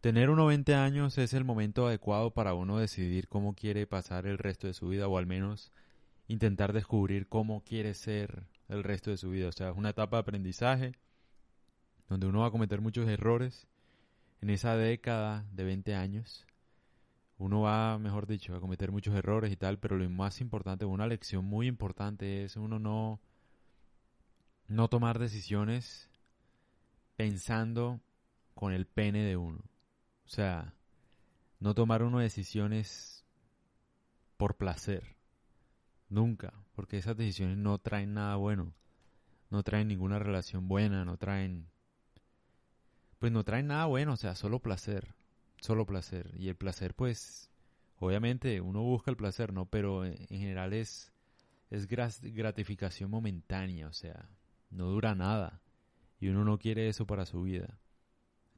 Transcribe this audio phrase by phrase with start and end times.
[0.00, 4.38] Tener unos 20 años es el momento adecuado para uno decidir cómo quiere pasar el
[4.38, 5.72] resto de su vida o al menos
[6.28, 9.48] intentar descubrir cómo quiere ser el resto de su vida.
[9.48, 10.92] O sea, es una etapa de aprendizaje
[12.08, 13.66] donde uno va a cometer muchos errores
[14.40, 16.46] en esa década de 20 años.
[17.36, 21.08] Uno va, mejor dicho, a cometer muchos errores y tal, pero lo más importante, una
[21.08, 23.20] lección muy importante es uno no,
[24.68, 26.08] no tomar decisiones
[27.16, 28.00] pensando
[28.54, 29.67] con el pene de uno.
[30.28, 30.74] O sea,
[31.58, 33.24] no tomar uno decisiones
[34.36, 35.16] por placer.
[36.10, 38.74] Nunca, porque esas decisiones no traen nada bueno.
[39.48, 41.70] No traen ninguna relación buena, no traen...
[43.18, 45.14] Pues no traen nada bueno, o sea, solo placer.
[45.62, 46.30] Solo placer.
[46.36, 47.50] Y el placer, pues,
[47.96, 49.64] obviamente uno busca el placer, ¿no?
[49.64, 51.10] Pero en general es,
[51.70, 54.28] es gratificación momentánea, o sea,
[54.68, 55.62] no dura nada.
[56.20, 57.78] Y uno no quiere eso para su vida.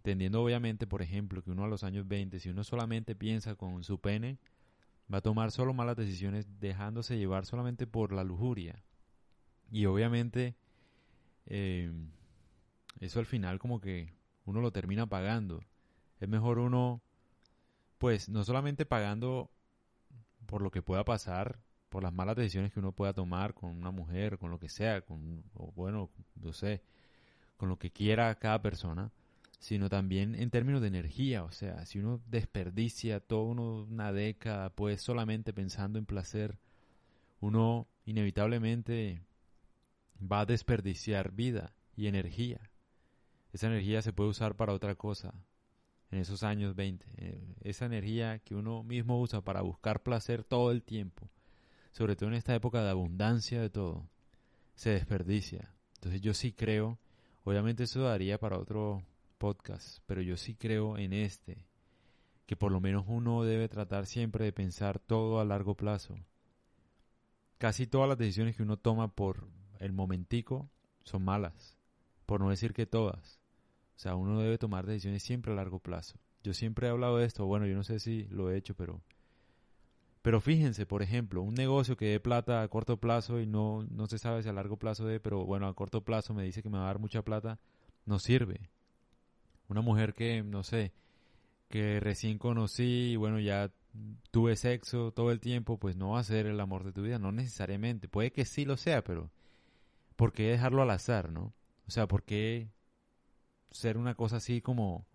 [0.00, 3.84] Entendiendo obviamente, por ejemplo, que uno a los años 20, si uno solamente piensa con
[3.84, 4.38] su pene,
[5.12, 8.82] va a tomar solo malas decisiones dejándose llevar solamente por la lujuria.
[9.70, 10.56] Y obviamente
[11.44, 11.92] eh,
[13.00, 14.14] eso al final como que
[14.46, 15.60] uno lo termina pagando.
[16.18, 17.02] Es mejor uno,
[17.98, 19.50] pues no solamente pagando
[20.46, 23.90] por lo que pueda pasar, por las malas decisiones que uno pueda tomar con una
[23.90, 26.82] mujer, con lo que sea, con, o bueno, no sé,
[27.58, 29.12] con lo que quiera cada persona,
[29.60, 35.02] sino también en términos de energía, o sea, si uno desperdicia toda una década pues
[35.02, 36.58] solamente pensando en placer,
[37.40, 39.22] uno inevitablemente
[40.20, 42.70] va a desperdiciar vida y energía.
[43.52, 45.34] Esa energía se puede usar para otra cosa
[46.10, 47.04] en esos años 20.
[47.18, 51.28] Eh, esa energía que uno mismo usa para buscar placer todo el tiempo,
[51.90, 54.08] sobre todo en esta época de abundancia de todo,
[54.74, 55.74] se desperdicia.
[55.96, 56.98] Entonces yo sí creo,
[57.44, 59.04] obviamente eso daría para otro
[59.40, 61.66] podcast, pero yo sí creo en este,
[62.46, 66.16] que por lo menos uno debe tratar siempre de pensar todo a largo plazo.
[67.58, 69.48] Casi todas las decisiones que uno toma por
[69.78, 70.70] el momentico
[71.02, 71.78] son malas,
[72.26, 73.40] por no decir que todas.
[73.96, 76.18] O sea, uno debe tomar decisiones siempre a largo plazo.
[76.42, 79.02] Yo siempre he hablado de esto, bueno, yo no sé si lo he hecho, pero
[80.22, 84.06] pero fíjense, por ejemplo, un negocio que dé plata a corto plazo y no, no
[84.06, 86.68] se sabe si a largo plazo dé, pero bueno, a corto plazo me dice que
[86.68, 87.58] me va a dar mucha plata,
[88.04, 88.70] no sirve.
[89.70, 90.92] Una mujer que, no sé,
[91.68, 93.70] que recién conocí y bueno, ya
[94.32, 97.20] tuve sexo todo el tiempo, pues no va a ser el amor de tu vida,
[97.20, 98.08] no necesariamente.
[98.08, 99.30] Puede que sí lo sea, pero
[100.16, 101.54] ¿por qué dejarlo al azar, no?
[101.86, 102.68] O sea, ¿por qué
[103.70, 105.06] ser una cosa así como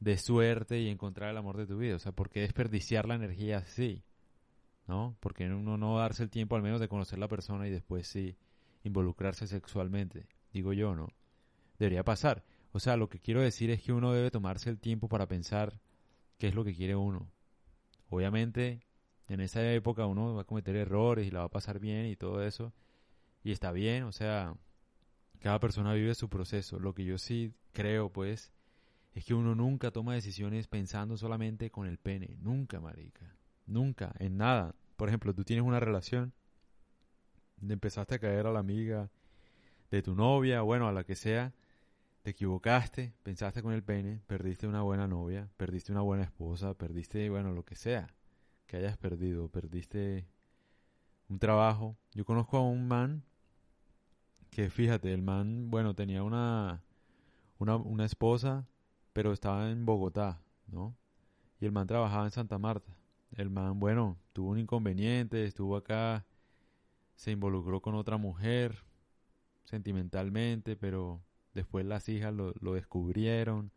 [0.00, 1.94] de suerte y encontrar el amor de tu vida?
[1.94, 4.02] O sea, ¿por qué desperdiciar la energía así?
[4.88, 5.16] ¿No?
[5.20, 8.36] Porque uno no darse el tiempo al menos de conocer la persona y después sí
[8.82, 10.26] involucrarse sexualmente?
[10.52, 11.08] Digo yo, ¿no?
[11.78, 12.42] Debería pasar.
[12.76, 15.80] O sea, lo que quiero decir es que uno debe tomarse el tiempo para pensar
[16.36, 17.26] qué es lo que quiere uno.
[18.10, 18.82] Obviamente,
[19.28, 22.16] en esa época uno va a cometer errores y la va a pasar bien y
[22.16, 22.74] todo eso.
[23.42, 24.54] Y está bien, o sea,
[25.38, 26.78] cada persona vive su proceso.
[26.78, 28.52] Lo que yo sí creo, pues,
[29.14, 32.36] es que uno nunca toma decisiones pensando solamente con el pene.
[32.42, 33.38] Nunca, marica.
[33.64, 34.74] Nunca, en nada.
[34.96, 36.34] Por ejemplo, tú tienes una relación,
[37.66, 39.08] empezaste a caer a la amiga
[39.90, 41.54] de tu novia, bueno, a la que sea,
[42.26, 47.30] te equivocaste, pensaste con el pene, perdiste una buena novia, perdiste una buena esposa, perdiste,
[47.30, 48.12] bueno, lo que sea
[48.66, 50.26] que hayas perdido, perdiste
[51.28, 51.96] un trabajo.
[52.14, 53.22] Yo conozco a un man
[54.50, 56.82] que, fíjate, el man, bueno, tenía una,
[57.58, 58.66] una, una esposa,
[59.12, 60.96] pero estaba en Bogotá, ¿no?
[61.60, 62.92] Y el man trabajaba en Santa Marta.
[63.30, 66.26] El man, bueno, tuvo un inconveniente, estuvo acá,
[67.14, 68.82] se involucró con otra mujer,
[69.62, 71.22] sentimentalmente, pero
[71.56, 73.72] Después las hijas lo, descubrieron.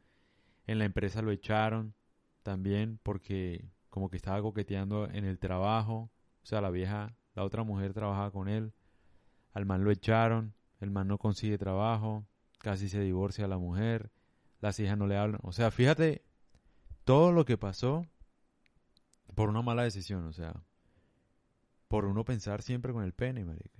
[0.68, 1.96] En la empresa lo echaron
[2.44, 6.12] también porque como que estaba coqueteando en el trabajo.
[6.44, 8.74] O sea, la vieja, la otra mujer trabajaba con él.
[9.54, 10.54] Al man lo echaron.
[10.82, 12.26] El man no consigue trabajo.
[12.58, 14.12] Casi se divorcia la mujer.
[14.60, 15.40] Las hijas no le hablan.
[15.44, 16.26] O sea, fíjate
[17.06, 18.06] todo lo que pasó
[19.36, 20.26] por una mala decisión.
[20.26, 20.54] O sea,
[21.88, 23.80] por uno pensar siempre con el pene, marica.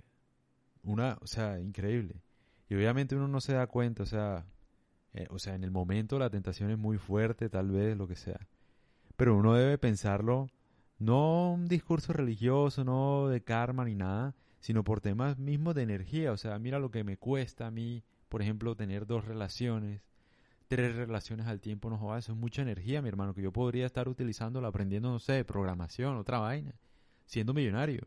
[0.84, 2.22] Una, o sea, increíble.
[2.70, 4.46] Y obviamente uno no se da cuenta, o sea,
[5.12, 8.14] eh, o sea, en el momento la tentación es muy fuerte, tal vez, lo que
[8.14, 8.38] sea.
[9.16, 10.48] Pero uno debe pensarlo,
[10.96, 16.30] no un discurso religioso, no de karma ni nada, sino por temas mismos de energía.
[16.30, 20.00] O sea, mira lo que me cuesta a mí, por ejemplo, tener dos relaciones,
[20.68, 23.86] tres relaciones al tiempo, no jodas, eso es mucha energía, mi hermano, que yo podría
[23.86, 26.76] estar utilizándola aprendiendo, no sé, programación, otra vaina,
[27.26, 28.06] siendo millonario.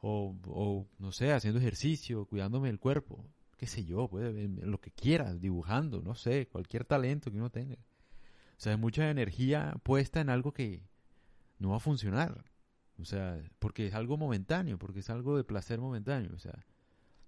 [0.00, 3.24] O, o, no sé, haciendo ejercicio, cuidándome del cuerpo
[3.58, 7.74] qué sé yo, puede lo que quieras, dibujando, no sé, cualquier talento que uno tenga.
[7.74, 10.82] O sea, hay mucha energía puesta en algo que
[11.58, 12.44] no va a funcionar.
[13.00, 16.32] O sea, porque es algo momentáneo, porque es algo de placer momentáneo.
[16.34, 16.64] O sea,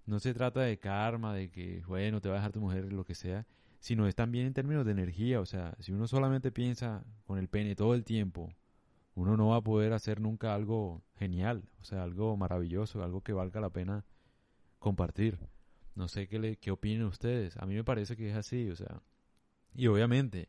[0.06, 3.04] no se trata de karma, de que, bueno, te va a dejar tu mujer, lo
[3.04, 3.46] que sea,
[3.80, 5.40] sino es también en términos de energía.
[5.40, 8.52] O sea, si uno solamente piensa con el pene todo el tiempo,
[9.14, 13.32] uno no va a poder hacer nunca algo genial, o sea, algo maravilloso, algo que
[13.32, 14.04] valga la pena
[14.78, 15.38] compartir.
[16.00, 17.58] No sé qué, le, qué opinen ustedes.
[17.58, 19.02] A mí me parece que es así, o sea.
[19.74, 20.48] Y obviamente,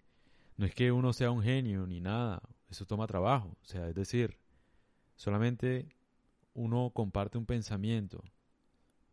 [0.55, 3.57] no es que uno sea un genio ni nada, eso toma trabajo.
[3.61, 4.37] O sea, es decir,
[5.17, 5.89] solamente
[6.53, 8.23] uno comparte un pensamiento.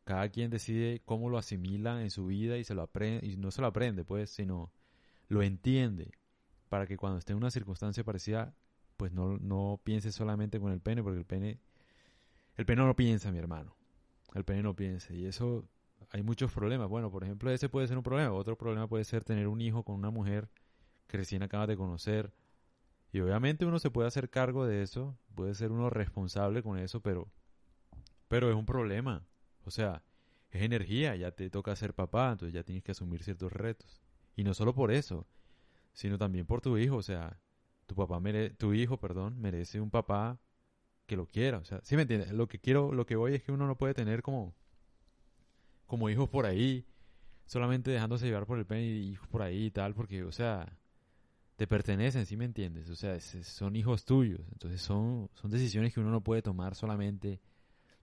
[0.05, 3.51] Cada quien decide cómo lo asimila en su vida y se lo aprende, y no
[3.51, 4.71] se lo aprende, pues, sino
[5.27, 6.13] lo entiende
[6.69, 8.55] para que cuando esté en una circunstancia parecida,
[8.97, 11.59] pues no, no piense solamente con el pene, porque el pene,
[12.57, 13.75] el pene no piensa, mi hermano.
[14.35, 15.13] El pene no piensa.
[15.13, 15.69] Y eso
[16.11, 16.89] hay muchos problemas.
[16.89, 18.33] Bueno, por ejemplo, ese puede ser un problema.
[18.33, 20.49] Otro problema puede ser tener un hijo con una mujer
[21.07, 22.33] que recién acaba de conocer.
[23.13, 27.01] Y obviamente uno se puede hacer cargo de eso, puede ser uno responsable con eso,
[27.01, 27.31] pero,
[28.29, 29.27] pero es un problema.
[29.65, 30.03] O sea,
[30.51, 34.03] es energía, ya te toca ser papá, entonces ya tienes que asumir ciertos retos.
[34.37, 35.27] Y no solo por eso,
[35.93, 37.41] sino también por tu hijo, o sea,
[37.87, 40.39] tu papá mere tu hijo, perdón, merece un papá
[41.07, 42.33] que lo quiera, o sea, ¿sí me entiendes?
[42.33, 44.55] Lo que quiero, lo que voy es que uno no puede tener como
[45.89, 46.85] como hijos por ahí,
[47.47, 50.79] solamente dejándose llevar por el pene y hijos por ahí y tal, porque, o sea,
[51.57, 52.89] te pertenecen, ¿sí me entiendes?
[52.91, 57.41] O sea, son hijos tuyos, entonces son, son decisiones que uno no puede tomar solamente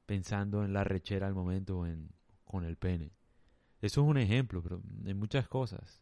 [0.06, 2.10] pensando en la rechera al momento en,
[2.44, 3.14] con el pene.
[3.82, 6.02] Eso es un ejemplo, pero en muchas cosas.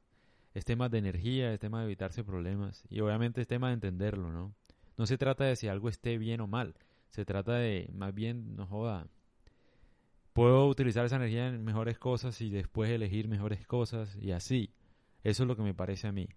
[0.53, 4.31] Es tema de energía, es tema de evitarse problemas y obviamente es tema de entenderlo,
[4.31, 4.53] ¿no?
[4.97, 6.75] No se trata de si algo esté bien o mal,
[7.09, 9.07] se trata de, más bien, no joda,
[10.33, 14.73] puedo utilizar esa energía en mejores cosas y después elegir mejores cosas y así.
[15.23, 16.27] Eso es lo que me parece a mí.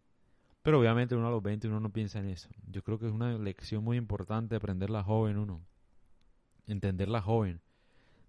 [0.62, 2.48] Pero obviamente uno a los 20 uno no piensa en eso.
[2.70, 5.64] Yo creo que es una lección muy importante aprenderla joven uno.
[6.66, 7.60] Entenderla joven.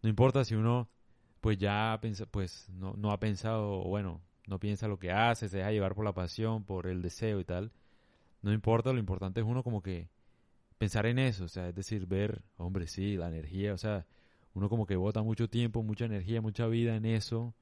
[0.02, 0.90] No importa si uno
[1.42, 2.00] pues ya
[2.32, 6.06] pues no, no ha pensado, bueno, no piensa lo que hace, se deja llevar por
[6.06, 7.72] la pasión, por el deseo y tal.
[8.42, 10.10] No importa, lo importante es uno como que
[10.78, 14.06] pensar en eso, o sea, es decir, ver, hombre, sí, la energía, o sea,
[14.58, 17.54] uno como que bota mucho tiempo, mucha energía, mucha vida en eso.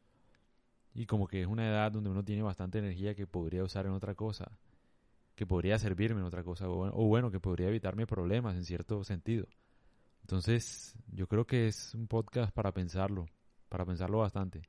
[0.94, 3.92] Y como que es una edad donde uno tiene bastante energía que podría usar en
[3.92, 4.58] otra cosa.
[5.36, 6.70] Que podría servirme en otra cosa.
[6.70, 9.46] O bueno, que podría evitarme problemas en cierto sentido.
[10.22, 13.26] Entonces, yo creo que es un podcast para pensarlo.
[13.68, 14.62] Para pensarlo bastante.